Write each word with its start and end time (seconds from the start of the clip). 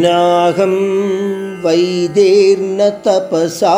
నాహం 0.00 0.74
వైదేర్న 1.64 2.82
తపసా 3.04 3.76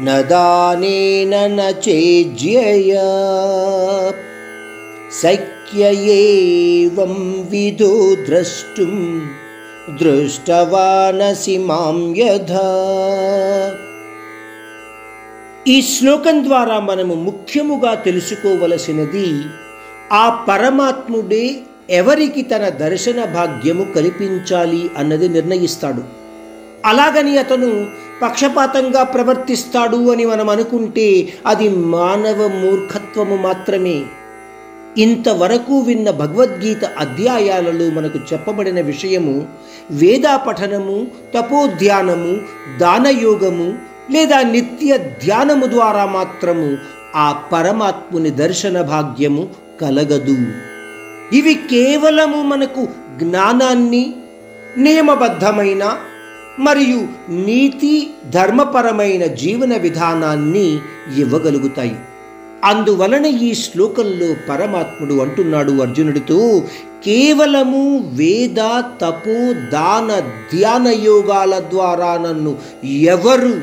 न 0.00 0.12
दानेन 0.24 1.32
न 1.50 1.70
चेज्यया 1.80 3.08
शक्य 5.14 5.90
एवं 6.12 7.12
विदो 7.50 7.90
द्रष्टुं 8.26 8.94
दृष्टवानसि 10.00 11.56
మాం 11.66 11.98
యథా 12.18 12.66
ఈ 15.66 15.76
శ్లోకం 15.90 16.36
ద్వారా 16.46 16.76
మనము 16.86 17.14
ముఖ్యముగా 17.26 17.92
తెలుసుకోవలసినది 18.06 19.28
ఆ 20.14 20.24
పరమాత్ముడే 20.48 21.46
ఎవరికి 21.89 22.41
తన 22.41 22.69
దర్శన 22.69 23.23
భాగ్యము 23.23 23.83
కల్పించాలి 23.83 24.89
అన్నది 24.97 25.29
నిర్ణయిస్తాడు. 25.29 26.03
అలాగని 26.85 27.37
అతను 27.37 27.87
పక్షపాతంగా 28.21 29.03
ప్రవర్తిస్తాడు 29.03 30.11
అని 30.11 30.25
మనం 30.25 30.49
అనుకుంటే 30.49 31.33
అది 31.45 31.69
మానవ 31.69 32.47
మూర్ఖత్వము 32.47 33.35
మాత్రమే. 33.35 34.03
ఇంతవరకు 34.97 35.79
విన్న 35.79 36.11
భగవద్గీత 36.11 36.85
అధ్యాయాలలో 36.85 38.01
మనకు 38.01 38.19
చెప్పబడిన 38.33 38.81
విషయము 38.81 39.47
వేదా 39.91 40.37
పఠనము 40.37 41.07
తపోధ్యానము 41.37 42.41
దానయోగము 42.77 43.77
లేదా 44.11 44.41
నిత్య 44.41 44.97
ధ్యానము 44.97 45.65
ద్వారా 45.65 46.05
మాత్రము 46.05 46.77
ఆ 47.15 47.43
పరమాత్ముని 47.53 48.29
దర్శన 48.29 48.81
భాగ్యము 48.81 49.49
కలగదు. 49.81 50.74
ఇవి 51.33 51.53
కేవలము 51.53 52.41
మనకు 52.41 52.87
జ్ఞానాన్ని 53.23 54.13
నియమబద్ధమైన 54.77 55.97
మరియు 56.59 57.07
నీతి 57.31 58.09
ధర్మపరమైన 58.29 59.25
జీవన 59.25 59.77
విధానాన్ని 59.77 60.79
ఇవ్వగలుగుతాయి. 61.17 61.95
అందువలన 62.63 63.25
ఈ 63.25 63.53
శ్లోకంలో 63.53 64.35
పరమాత్ముడు 64.49 65.13
అంటున్నాడు 65.13 65.71
అర్జునుడితో 65.71 66.67
కేవలము 67.05 67.97
వేద 67.97 68.81
తపో 69.01 69.53
దాన 69.53 70.19
ధ్యాన 70.53 70.87
యోగాల 70.87 71.59
ద్వారా 71.59 72.17
నన్ను 72.17 72.57
ఎవరు 72.85 73.61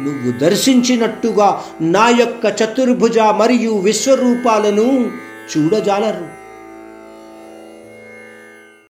నువ్వు 0.00 0.38
దర్శించినట్టుగా 0.38 1.62
నా 1.80 2.08
యొక్క 2.08 2.62
చతుర్భుజ 2.62 3.18
మరియు 3.18 3.78
విశ్వరూపాలను 3.78 5.10
చూడజాలరు. 5.50 6.39